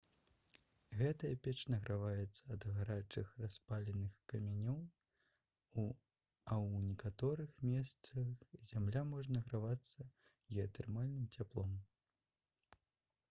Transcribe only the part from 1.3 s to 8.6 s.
печ награваецца ад гарачых распаленых камянёў а ў некаторых месцах